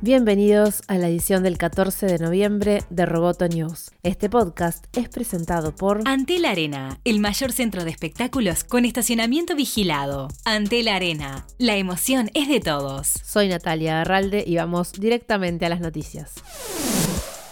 Bienvenidos 0.00 0.82
a 0.86 0.96
la 0.96 1.08
edición 1.08 1.42
del 1.42 1.58
14 1.58 2.06
de 2.06 2.20
noviembre 2.20 2.84
de 2.88 3.04
Roboto 3.04 3.48
News. 3.48 3.90
Este 4.04 4.30
podcast 4.30 4.84
es 4.96 5.08
presentado 5.08 5.74
por 5.74 6.02
Antel 6.04 6.44
Arena, 6.44 7.00
el 7.04 7.18
mayor 7.18 7.50
centro 7.50 7.82
de 7.82 7.90
espectáculos 7.90 8.62
con 8.62 8.84
estacionamiento 8.84 9.56
vigilado. 9.56 10.28
Antel 10.44 10.86
Arena, 10.86 11.46
la 11.58 11.74
emoción 11.74 12.30
es 12.34 12.46
de 12.48 12.60
todos. 12.60 13.08
Soy 13.24 13.48
Natalia 13.48 14.00
Arralde 14.00 14.44
y 14.46 14.54
vamos 14.54 14.92
directamente 14.92 15.66
a 15.66 15.68
las 15.68 15.80
noticias. 15.80 16.32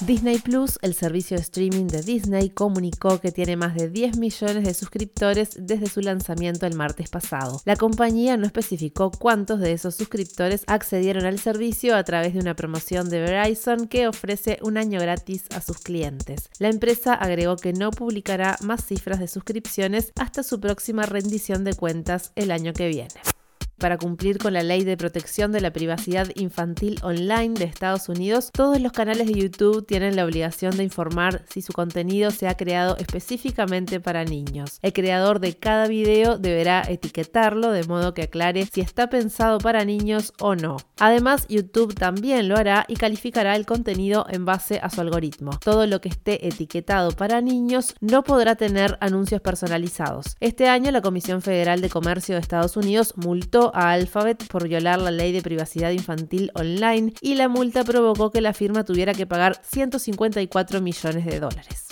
Disney 0.00 0.38
Plus, 0.38 0.78
el 0.82 0.92
servicio 0.92 1.38
de 1.38 1.42
streaming 1.42 1.86
de 1.86 2.02
Disney, 2.02 2.50
comunicó 2.50 3.18
que 3.18 3.32
tiene 3.32 3.56
más 3.56 3.74
de 3.74 3.88
10 3.88 4.18
millones 4.18 4.64
de 4.64 4.74
suscriptores 4.74 5.56
desde 5.58 5.86
su 5.86 6.02
lanzamiento 6.02 6.66
el 6.66 6.74
martes 6.74 7.08
pasado. 7.08 7.62
La 7.64 7.76
compañía 7.76 8.36
no 8.36 8.44
especificó 8.44 9.10
cuántos 9.10 9.58
de 9.58 9.72
esos 9.72 9.94
suscriptores 9.94 10.64
accedieron 10.66 11.24
al 11.24 11.38
servicio 11.38 11.96
a 11.96 12.04
través 12.04 12.34
de 12.34 12.40
una 12.40 12.54
promoción 12.54 13.08
de 13.08 13.20
Verizon 13.20 13.88
que 13.88 14.06
ofrece 14.06 14.58
un 14.62 14.76
año 14.76 15.00
gratis 15.00 15.44
a 15.54 15.62
sus 15.62 15.78
clientes. 15.78 16.50
La 16.58 16.68
empresa 16.68 17.14
agregó 17.14 17.56
que 17.56 17.72
no 17.72 17.90
publicará 17.90 18.58
más 18.62 18.84
cifras 18.84 19.18
de 19.18 19.28
suscripciones 19.28 20.12
hasta 20.16 20.42
su 20.42 20.60
próxima 20.60 21.06
rendición 21.06 21.64
de 21.64 21.72
cuentas 21.72 22.32
el 22.36 22.50
año 22.50 22.74
que 22.74 22.88
viene 22.88 23.35
para 23.78 23.98
cumplir 23.98 24.38
con 24.38 24.52
la 24.52 24.62
ley 24.62 24.84
de 24.84 24.96
protección 24.96 25.52
de 25.52 25.60
la 25.60 25.72
privacidad 25.72 26.28
infantil 26.34 26.98
online 27.02 27.54
de 27.54 27.64
Estados 27.64 28.08
Unidos, 28.08 28.50
todos 28.52 28.80
los 28.80 28.92
canales 28.92 29.26
de 29.26 29.34
YouTube 29.34 29.86
tienen 29.86 30.16
la 30.16 30.24
obligación 30.24 30.76
de 30.76 30.84
informar 30.84 31.44
si 31.48 31.62
su 31.62 31.72
contenido 31.72 32.30
se 32.30 32.48
ha 32.48 32.56
creado 32.56 32.96
específicamente 32.98 34.00
para 34.00 34.24
niños. 34.24 34.78
El 34.82 34.92
creador 34.92 35.40
de 35.40 35.54
cada 35.54 35.88
video 35.88 36.38
deberá 36.38 36.82
etiquetarlo 36.88 37.70
de 37.70 37.84
modo 37.84 38.14
que 38.14 38.22
aclare 38.22 38.66
si 38.66 38.80
está 38.80 39.08
pensado 39.08 39.58
para 39.58 39.84
niños 39.84 40.32
o 40.40 40.54
no. 40.54 40.76
Además, 40.98 41.46
YouTube 41.48 41.94
también 41.94 42.48
lo 42.48 42.56
hará 42.56 42.84
y 42.88 42.96
calificará 42.96 43.56
el 43.56 43.66
contenido 43.66 44.26
en 44.30 44.44
base 44.44 44.80
a 44.82 44.90
su 44.90 45.00
algoritmo. 45.00 45.50
Todo 45.62 45.86
lo 45.86 46.00
que 46.00 46.08
esté 46.08 46.46
etiquetado 46.46 47.12
para 47.12 47.40
niños 47.40 47.94
no 48.00 48.24
podrá 48.24 48.56
tener 48.56 48.96
anuncios 49.00 49.40
personalizados. 49.40 50.36
Este 50.40 50.68
año 50.68 50.90
la 50.90 51.02
Comisión 51.02 51.42
Federal 51.42 51.80
de 51.80 51.90
Comercio 51.90 52.34
de 52.34 52.40
Estados 52.40 52.76
Unidos 52.76 53.14
multó 53.16 53.65
a 53.74 53.92
Alphabet 53.92 54.46
por 54.48 54.68
violar 54.68 55.00
la 55.00 55.10
ley 55.10 55.32
de 55.32 55.42
privacidad 55.42 55.90
infantil 55.90 56.50
online 56.54 57.12
y 57.20 57.34
la 57.34 57.48
multa 57.48 57.84
provocó 57.84 58.30
que 58.30 58.40
la 58.40 58.52
firma 58.52 58.84
tuviera 58.84 59.14
que 59.14 59.26
pagar 59.26 59.60
154 59.62 60.80
millones 60.80 61.24
de 61.24 61.40
dólares. 61.40 61.85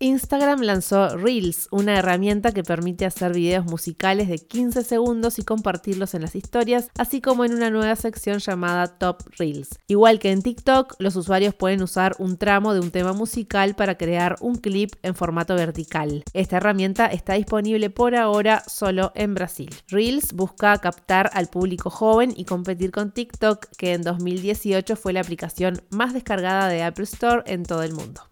Instagram 0.00 0.60
lanzó 0.60 1.16
Reels, 1.16 1.66
una 1.72 1.98
herramienta 1.98 2.52
que 2.52 2.62
permite 2.62 3.04
hacer 3.04 3.32
videos 3.32 3.64
musicales 3.64 4.28
de 4.28 4.38
15 4.38 4.84
segundos 4.84 5.40
y 5.40 5.42
compartirlos 5.42 6.14
en 6.14 6.22
las 6.22 6.36
historias, 6.36 6.88
así 6.96 7.20
como 7.20 7.44
en 7.44 7.52
una 7.52 7.70
nueva 7.70 7.96
sección 7.96 8.38
llamada 8.38 8.98
Top 8.98 9.22
Reels. 9.38 9.70
Igual 9.88 10.20
que 10.20 10.30
en 10.30 10.42
TikTok, 10.42 10.94
los 11.00 11.16
usuarios 11.16 11.52
pueden 11.52 11.82
usar 11.82 12.14
un 12.20 12.36
tramo 12.36 12.74
de 12.74 12.80
un 12.80 12.92
tema 12.92 13.12
musical 13.12 13.74
para 13.74 13.98
crear 13.98 14.36
un 14.40 14.54
clip 14.54 14.92
en 15.02 15.16
formato 15.16 15.56
vertical. 15.56 16.22
Esta 16.32 16.58
herramienta 16.58 17.06
está 17.06 17.34
disponible 17.34 17.90
por 17.90 18.14
ahora 18.14 18.62
solo 18.68 19.10
en 19.16 19.34
Brasil. 19.34 19.74
Reels 19.88 20.32
busca 20.32 20.78
captar 20.78 21.28
al 21.32 21.48
público 21.48 21.90
joven 21.90 22.32
y 22.36 22.44
competir 22.44 22.92
con 22.92 23.10
TikTok, 23.10 23.66
que 23.76 23.94
en 23.94 24.02
2018 24.02 24.94
fue 24.94 25.12
la 25.12 25.22
aplicación 25.22 25.82
más 25.90 26.14
descargada 26.14 26.68
de 26.68 26.84
Apple 26.84 27.04
Store 27.04 27.42
en 27.46 27.64
todo 27.64 27.82
el 27.82 27.94
mundo. 27.94 28.22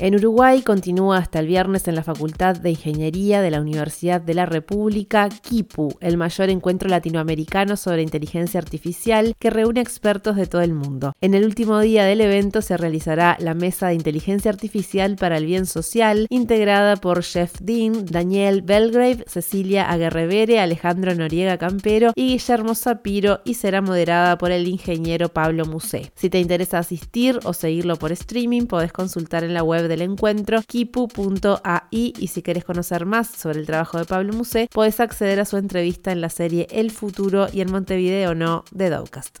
En 0.00 0.14
Uruguay 0.14 0.62
continúa 0.62 1.16
hasta 1.16 1.40
el 1.40 1.48
viernes 1.48 1.88
en 1.88 1.96
la 1.96 2.04
Facultad 2.04 2.54
de 2.54 2.70
Ingeniería 2.70 3.42
de 3.42 3.50
la 3.50 3.60
Universidad 3.60 4.20
de 4.20 4.32
la 4.32 4.46
República 4.46 5.28
KIPU, 5.28 5.98
el 6.00 6.16
mayor 6.16 6.50
encuentro 6.50 6.88
latinoamericano 6.88 7.76
sobre 7.76 8.02
inteligencia 8.02 8.60
artificial 8.60 9.34
que 9.40 9.50
reúne 9.50 9.80
expertos 9.80 10.36
de 10.36 10.46
todo 10.46 10.62
el 10.62 10.72
mundo. 10.72 11.14
En 11.20 11.34
el 11.34 11.44
último 11.44 11.80
día 11.80 12.04
del 12.04 12.20
evento 12.20 12.62
se 12.62 12.76
realizará 12.76 13.36
la 13.40 13.54
Mesa 13.54 13.88
de 13.88 13.94
Inteligencia 13.94 14.52
Artificial 14.52 15.16
para 15.16 15.36
el 15.36 15.46
Bien 15.46 15.66
Social, 15.66 16.28
integrada 16.30 16.94
por 16.94 17.24
Jeff 17.24 17.54
Dean, 17.60 18.06
Daniel 18.06 18.62
Belgrave, 18.62 19.24
Cecilia 19.26 19.90
Aguerrevere, 19.90 20.60
Alejandro 20.60 21.12
Noriega 21.16 21.58
Campero 21.58 22.12
y 22.14 22.28
Guillermo 22.34 22.76
Zapiro 22.76 23.40
y 23.44 23.54
será 23.54 23.82
moderada 23.82 24.38
por 24.38 24.52
el 24.52 24.68
ingeniero 24.68 25.28
Pablo 25.30 25.66
Musé. 25.66 26.12
Si 26.14 26.30
te 26.30 26.38
interesa 26.38 26.78
asistir 26.78 27.40
o 27.42 27.52
seguirlo 27.52 27.96
por 27.96 28.12
streaming, 28.12 28.66
podés 28.66 28.92
consultar 28.92 29.42
en 29.42 29.54
la 29.54 29.64
web 29.64 29.87
del 29.88 30.02
encuentro 30.02 30.62
kipu.ai 30.62 31.80
y 31.90 32.28
si 32.28 32.42
querés 32.42 32.64
conocer 32.64 33.06
más 33.06 33.28
sobre 33.28 33.60
el 33.60 33.66
trabajo 33.66 33.98
de 33.98 34.04
Pablo 34.04 34.32
Musé, 34.32 34.68
podés 34.72 35.00
acceder 35.00 35.40
a 35.40 35.44
su 35.44 35.56
entrevista 35.56 36.12
en 36.12 36.20
la 36.20 36.28
serie 36.28 36.66
El 36.70 36.90
Futuro 36.90 37.46
y 37.52 37.60
en 37.60 37.70
Montevideo 37.70 38.34
no 38.34 38.64
de 38.70 38.90
Dovcast. 38.90 39.38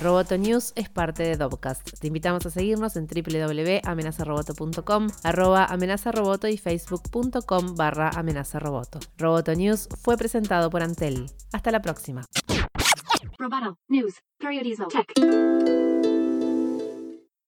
Roboto 0.00 0.38
News 0.38 0.72
es 0.76 0.88
parte 0.88 1.22
de 1.22 1.36
Dovcast. 1.36 2.00
Te 2.00 2.06
invitamos 2.06 2.46
a 2.46 2.50
seguirnos 2.50 2.96
en 2.96 3.06
www.amenazaroboto.com, 3.06 5.08
arroba 5.22 5.66
amenazaroboto 5.66 6.48
y 6.48 6.56
facebook.com 6.56 7.74
barra 7.74 8.08
amenazaroboto. 8.10 9.00
Roboto 9.18 9.54
News 9.54 9.88
fue 10.02 10.16
presentado 10.16 10.70
por 10.70 10.82
Antel. 10.82 11.26
Hasta 11.52 11.70
la 11.70 11.82
próxima. 11.82 12.24